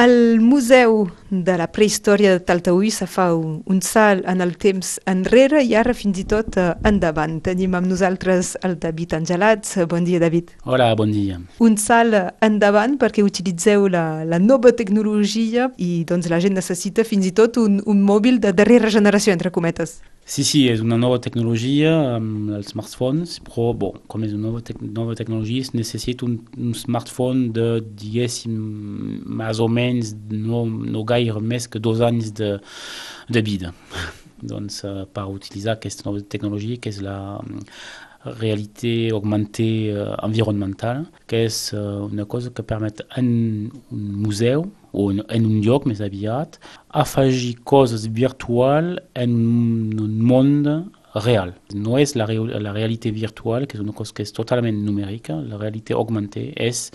[0.00, 4.94] El Museu de la Prehistòria de Taltaüll se fa un, un salt en el temps
[5.10, 7.34] enrere i ara fins i tot eh, endavant.
[7.44, 9.76] Tenim amb nosaltres el David Angelats.
[9.90, 10.54] Bon dia, David.
[10.64, 11.36] Hola, bon dia.
[11.60, 17.28] Un salt endavant perquè utilitzeu la, la nova tecnologia i doncs la gent necessita fins
[17.28, 19.98] i tot un, un mòbil de darrera generació, entre cometes.
[20.30, 24.60] Sí, sí, és una nova tecnologia amb els smartphones, però bon, com és una nova,
[24.62, 24.78] tec
[25.18, 26.36] tecnologia es necessita un,
[26.78, 28.54] smartphone de, diguéssim,
[29.26, 32.52] més o menys no, no gaire més que dos anys de,
[33.28, 33.74] de vida.
[34.52, 37.40] doncs, uh, per utilitzar aquesta nova tecnologia, que és la
[38.38, 43.32] réalité augmentée uh, environnementale, que és uh, una cosa que permet en
[43.90, 46.58] un museu en un lloc més aviat
[46.90, 49.36] afegir coses virtuals en
[50.00, 50.54] un món
[51.14, 51.54] real.
[51.74, 55.58] No és la, la realitat virtual, que és una cosa que és totalment numèrica, la
[55.58, 56.88] realitat augmentada és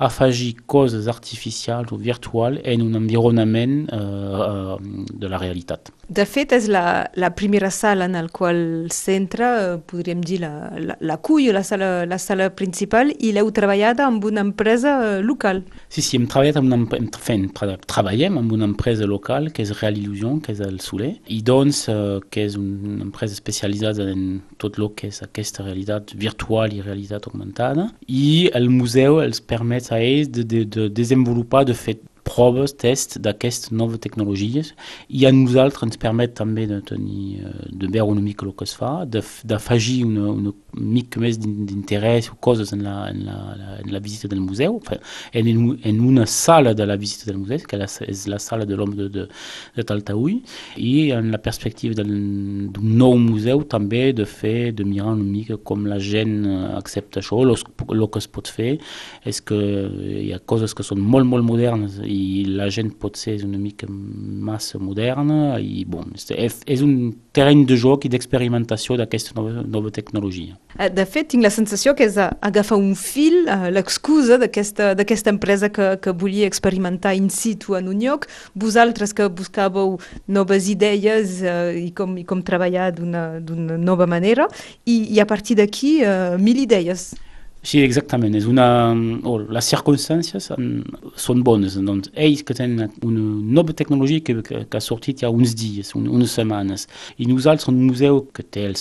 [0.00, 4.76] afegir coses artificials o virtuals en un environnement uh, uh,
[5.12, 5.92] de la realitat.
[6.10, 10.50] De fet, és la, la primera sala en la qual s'entra, podríem dir, la,
[10.82, 15.62] la, la cull, la sala, la sala principal, i l'heu treballat amb una empresa local.
[15.86, 19.70] Sí, sí, hem treballat amb una, hem, fent, treballem amb una empresa local, que és
[19.78, 24.40] Real Illusion, que és el Soler, i doncs, uh, que és una empresa especialitzada en
[24.58, 29.92] tot el que és aquesta realitat virtual i realitat augmentada, i el museu els permet
[29.94, 34.72] a ells de, de, de desenvolupar, de fet, proves, tests d'aquestes noves tecnologies.
[35.08, 38.74] I a nosaltres ens permet també de, tenir, de veure una mica el que es
[38.78, 43.38] fa, d'afegir una, una mica més d'interès o coses en la, en, la,
[43.80, 44.78] en la visita del museu,
[45.32, 45.50] en,
[45.90, 49.08] en una sala de la visita del museu, que és la sala de l'home de,
[49.12, 49.26] de,
[49.76, 50.40] de Taltaüll,
[50.78, 55.86] i en la perspectiva d'un nou museu també de fer, de mirar una mica com
[55.90, 56.44] la gent
[56.78, 58.72] accepta això, el que es pot fer
[59.28, 63.38] és que hi ha coses que són molt, molt modernes i la gent pot ser
[63.46, 69.62] una mica massa moderna i bon, és un terreny de joc i d'experimentació d'aquesta nova,
[69.62, 70.56] nova tecnologia.
[70.78, 75.70] Eh, de fet, tinc la sensació que és agafar un fil, eh, l'excusa d'aquesta empresa
[75.70, 81.86] que, que volia experimentar in situ en un lloc, vosaltres que buscàveu noves idees eh,
[81.86, 84.48] i, com, i com treballar d'una nova manera,
[84.84, 87.10] i, i a partir d'aquí eh, mil idees.
[87.62, 88.32] Sí, exactament.
[88.38, 88.64] És una,
[89.28, 90.46] oh, les circumstàncies
[91.20, 91.74] són bones.
[91.76, 93.24] Doncs ells que tenen una
[93.58, 96.86] nova tecnologia que, que, que ha sortit ja uns dies, un, unes setmanes,
[97.20, 98.78] i nosaltres un museu que té el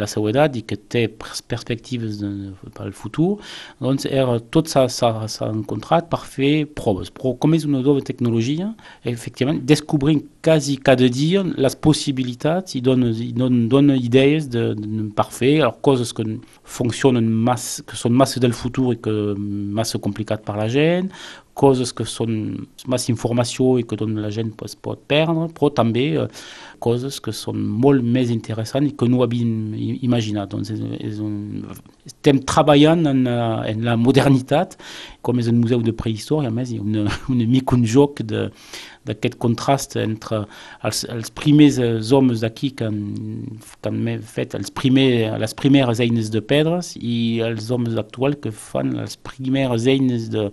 [0.00, 2.30] la seva edat i que té perspectives de,
[2.72, 3.36] per al futur,
[3.84, 7.12] doncs era, tot s'ha encontrat per fer proves.
[7.12, 8.70] Però com és una nova tecnologia,
[9.04, 15.08] efectivament, descobrim quasi cada dia les possibilitats i dona, i dona, dona idees de, de,
[15.12, 15.54] per fer
[15.84, 16.24] coses que
[16.62, 21.12] funcionen massa, que són massa del futur i que massa complicat per la gent,
[21.56, 22.32] coses que són
[22.92, 26.26] massa informació i que la gent es pot perdre, però també eh,
[26.84, 29.72] coses que són molt més interessants i que no havíem
[30.04, 30.52] imaginat.
[30.52, 31.64] Doncs és, és un,
[32.04, 34.76] estem treballant en, eh, en la modernitat,
[35.24, 38.50] com és un museu de prehistòria, més una, una mica un joc de,
[39.06, 40.42] d'aquest contrast entre
[40.86, 41.78] els, els primers
[42.12, 47.70] homes d'aquí que, que han fet els primer, les primeres eines de pedres i els
[47.70, 50.48] homes actuals que fan les primeres eines de,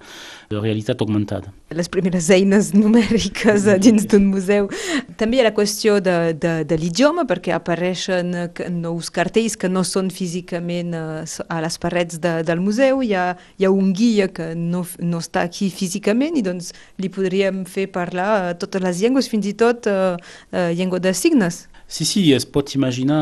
[0.51, 1.51] de realitat augmentada.
[1.73, 4.69] Les primeres eines numèriques dins d'un museu.
[5.17, 8.33] També hi ha la qüestió de, de, de l'idioma, perquè apareixen
[8.77, 13.01] nous cartells que no són físicament a les parets de, del museu.
[13.01, 13.25] Hi ha,
[13.57, 16.71] hi ha un guia que no, no està aquí físicament i doncs
[17.01, 20.15] li podríem fer parlar totes les llengües, fins i tot uh,
[20.53, 21.63] uh, llengua de signes.
[21.93, 23.19] Sí, sí, es pot imaginar,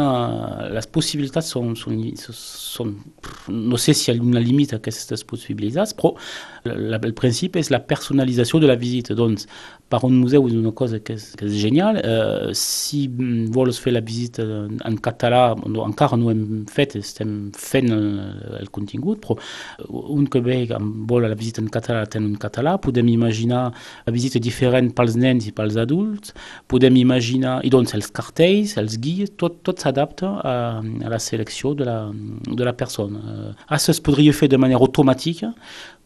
[0.72, 2.94] les possibilitats són, són, són
[3.52, 6.14] no sé si hi ha una limita a aquestes possibilitats, però
[6.64, 9.18] la, el principi és la personalització de la visita.
[9.18, 9.48] Doncs,
[9.92, 12.00] per un museu és una cosa que és, que és genial.
[12.00, 13.02] Uh, si
[13.52, 14.46] vols fer la visita
[14.88, 18.08] en català, no, encara no hem fet, estem fent el,
[18.62, 19.36] el contingut, però
[20.16, 20.62] un que ve
[21.10, 23.64] vol la visita en català, ten en català, podem imaginar
[24.08, 26.32] la visita diferent pels nens i pels adults,
[26.72, 31.20] podem imaginar, i doncs els cartells, lleis, els guies, tot, tot s'adapta a, a la
[31.20, 33.20] selecció de la, de la persona.
[33.20, 35.54] Uh, això es podria fer de manera automàtica,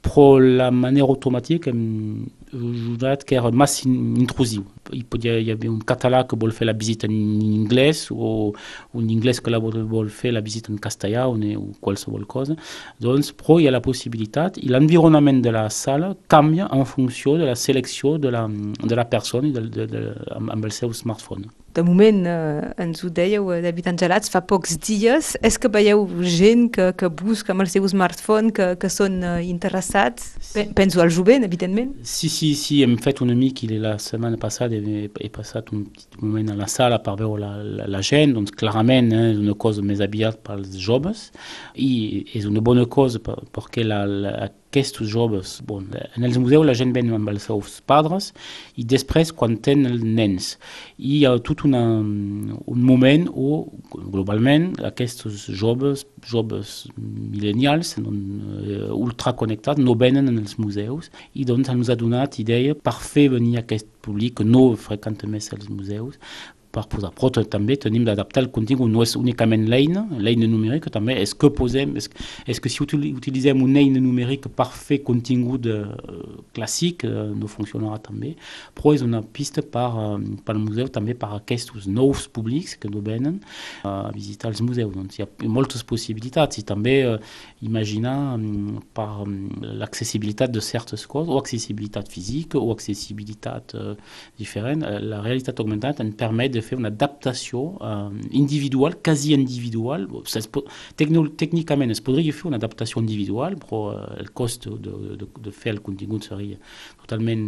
[0.05, 4.63] però la manera automàtica hem ajudat que era massa intrusiu.
[4.93, 7.15] Hi podia hi haver un català que vol fer la visita en
[7.63, 8.53] anglès o
[8.93, 9.09] un
[9.49, 12.55] la vol, vol fer la visita en castellà o, o qualsevol cosa.
[13.01, 17.45] Doncs, però hi ha la possibilitat i l'environnement de la sala canvia en funció de
[17.45, 22.71] la selecció de la, de la persona de, de, de, seu smartphone de moment eh,
[22.85, 25.35] ens ho dèieu, eh, David Angelats, fa pocs dies.
[25.45, 29.37] És que veieu gent que, que busca amb el seu smartphone, que, que són eh,
[29.47, 30.73] interessats passat.
[30.75, 31.93] Penso al jovent, evidentment.
[32.03, 36.19] Si, si, si, hem fet una mica la setmana passada he, he passat un petit
[36.21, 39.55] moment a la sala per veure la, la, la gent, doncs clarament eh, és una
[39.55, 41.29] cosa més aviat pels joves
[41.75, 44.35] i és una bona cosa perquè la, la,
[44.75, 48.31] aquests joves, bon, en els museus la gent ven amb els seus pares
[48.75, 50.55] i després quan tenen nens.
[50.99, 53.65] I ha tot una, un moment on
[54.13, 61.91] globalment aquests joves, joves millennials, uh, ultraconnectats, no venen en els museus i doncs ens
[61.91, 66.19] ha donat idea per fer venir aquest públic que no freqüenta més els museus
[66.75, 67.11] per posar.
[67.15, 71.49] Però també tenim d'adaptar el contingut, no és únicament l'eina, l'eina numèrica també, és que
[71.55, 72.09] posem, és,
[72.51, 75.95] és que si utilitzem una eina numèrica per fer contingut uh,
[76.55, 78.35] clàssic, uh, no funcionarà també,
[78.75, 79.87] però és una pista per,
[80.45, 82.27] per al museu també per aquests nous
[82.79, 83.39] que no venen
[83.83, 84.93] a visitar els museus.
[84.95, 87.17] Doncs hi ha moltes possibilitats i també uh,
[87.65, 89.35] imaginar um, per um,
[89.81, 93.95] l'accessibilitat de certes coses, o accessibilitat física o accessibilitat uh,
[94.39, 94.83] diferent.
[94.85, 100.07] Uh, la realitat augmentada ens permet de fer una adaptació uh, individual, quasi individual.
[100.97, 105.75] Tècnicament es podria fer una adaptació individual, però uh, el cost de, de, de fer
[105.75, 106.59] el contingut seria
[107.05, 107.45] totalment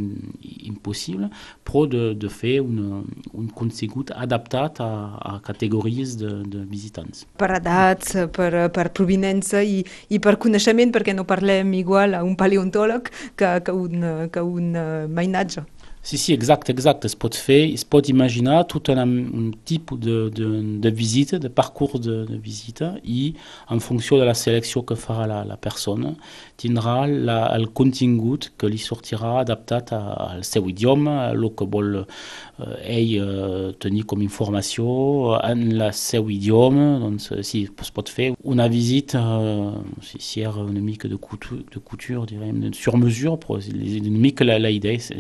[0.69, 1.31] impossible,
[1.65, 3.01] però de, de fer una,
[3.33, 7.25] un contingut adaptat a, a categories de, de visitants.
[7.39, 9.81] Per edats, per, per provinença i,
[10.13, 14.75] i per coneixement, perquè no parlem igual a un paleontòleg que, que un, que un.
[16.07, 17.03] Si, si, exact, exact.
[17.03, 20.45] Es pot fer, es pot imaginar tot un, tipus de, de,
[20.79, 23.33] de visita, de parcours de, visita i
[23.75, 26.13] en funció de la selecció que farà la, la persona
[26.57, 29.99] tindrà la, el contingut que li sortirà adaptat a,
[30.29, 36.31] al seu idioma, a el que eh, ell eh, tenir com informació en el seu
[36.31, 36.87] idioma.
[37.03, 41.79] Doncs sí, es pot fer una visita, eh, si, si una mica de couture, de
[41.79, 45.11] couture direm, sur mesure, però una mica la, la idea és,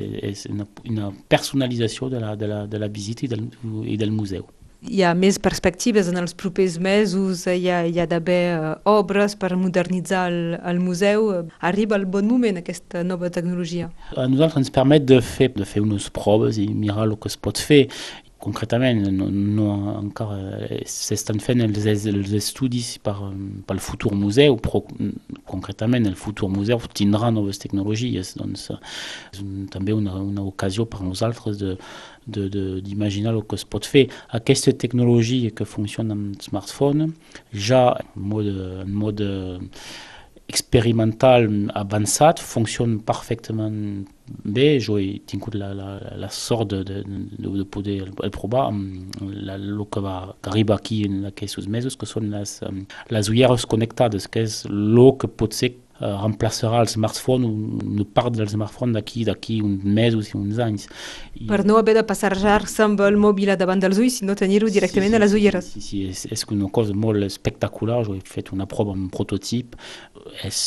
[0.85, 3.49] una personalització de la, de la, de la visita i del,
[3.85, 4.47] i del museu.
[4.87, 9.33] Hi ha més perspectives en els propers mesos, hi ha, hi ha d'haver uh, obres
[9.35, 11.31] per modernitzar el, el museu.
[11.65, 13.89] Arriba el bon moment aquesta nova tecnologia?
[14.13, 17.39] A nosaltres ens permet de fer, de fer unes proves i mirar el que es
[17.41, 17.87] pot fer
[18.47, 19.67] concretament no, no
[19.97, 23.15] encara s'estan fent els, els estudis per,
[23.67, 24.81] pel futur museu, però
[25.49, 28.69] concretament el futur museu tindrà noves tecnologies, doncs
[29.33, 31.59] és un, també una, una ocasió per nosaltres
[32.27, 34.07] d'imaginar el que es pot fer.
[34.35, 37.11] Aquesta tecnologia que funciona amb smartphone?
[37.51, 39.29] En mode, en mode
[40.47, 44.07] experimental avançat funciona perfectament
[44.43, 44.79] bé.
[44.83, 46.29] Jo he tingut la, la, la
[46.65, 51.25] de, de, de poder el provar amb la, el que va que arriba aquí en
[51.31, 52.61] aquests mesos, que són les,
[53.09, 58.35] les ulleres connectades, que és el que pot ser uh, remplaçarà el smartphone, una part
[58.37, 60.87] del smartphone d'aquí d'aquí uns mesos i uns anys.
[61.35, 61.47] I...
[61.49, 65.15] Per no haver de passejar-se amb el mòbil davant dels ulls, sinó tenir-ho directament sí,
[65.15, 65.71] sí, a les ulleres.
[65.73, 69.11] Sí, sí, és, és una cosa molt espectacular, jo he fet una prova amb un
[69.13, 69.75] prototip,
[70.45, 70.61] és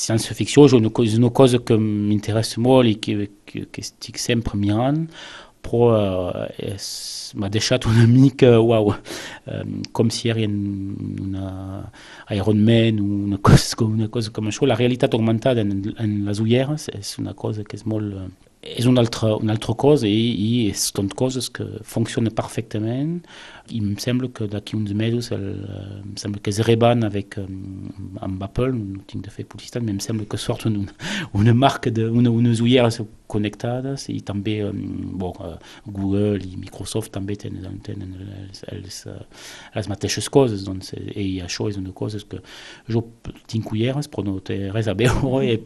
[0.00, 5.06] ciència-ficció, és una cosa que m'interessa molt i que, que, que estic sempre mirant,
[5.64, 6.76] però uh,
[7.40, 11.90] m'ha deixat una mica, uau, um, com si era una
[12.36, 14.66] Iron Man o una cosa, una cosa com això.
[14.66, 18.30] La realitat augmentada en, en les ulleres és una cosa que és molt...
[18.60, 23.20] Uh, és una altra, una altra cosa i, i són coses que funcionen perfectament
[23.70, 25.46] i em sembla que d'aquí uns mesos el,
[26.02, 28.72] em sembla que es reban avec, amb Apple,
[29.10, 29.86] tinc de fer publicitat,
[30.26, 30.38] que
[30.68, 33.00] una, marca de una, unes ulleres
[33.30, 35.36] connectades i també bon,
[35.86, 38.16] Google i Microsoft també tenen, tenen
[39.76, 41.38] les mateixes coses doncs, i
[42.26, 42.40] que
[42.90, 43.04] jo
[43.50, 45.60] tinc ulleres però no té res a veure he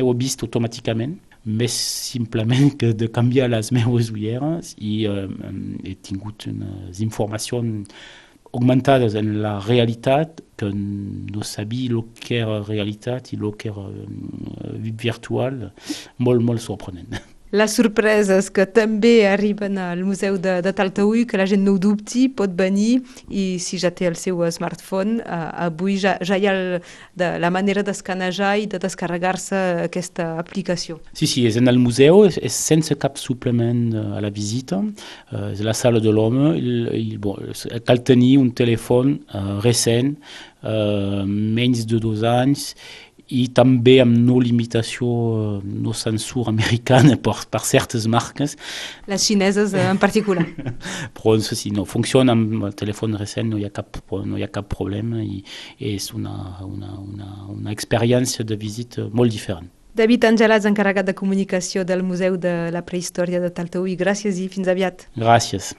[0.00, 5.28] a vist automàticament, més simplement que de canviar les meves ulleres i eh,
[5.84, 7.88] he tingut unes informacions
[8.52, 13.86] augmentades en la realitat que no sabia el que era realitat i el que era
[13.88, 15.70] eh, virtual,
[16.18, 16.42] molt.
[17.50, 21.80] Les sorpreses que també arriben al Museu de, de Taltaúi, que la gent no ho
[21.82, 26.46] dubti, pot venir i si ja té el seu smartphone, uh, avui ja, ja hi
[26.46, 26.78] ha el,
[27.18, 31.00] de, la manera d'escanejar i de descarregar-se aquesta aplicació.
[31.12, 35.50] Sí, sí, és en el museu, és, és sense cap suplement a la visita, uh,
[35.50, 36.54] és la sala de l'home,
[37.18, 37.50] bon,
[37.86, 40.14] cal tenir un telèfon uh, recent,
[40.62, 42.70] uh, menys de dos anys,
[43.30, 48.56] i també amb no limitació, eh, no censura americana per, per certes marques.
[49.10, 50.46] Les xineses en particular.
[51.16, 54.50] Però sí, no, funciona amb el telèfon recent, no hi ha cap, no hi ha
[54.52, 55.42] cap problema i
[55.78, 59.70] és una, una, una, una experiència de visita molt diferent.
[59.94, 64.70] David Angelats, encarregat de comunicació del Museu de la Prehistòria de Talteúi, gràcies i fins
[64.70, 65.08] aviat.
[65.18, 65.74] Gràcies.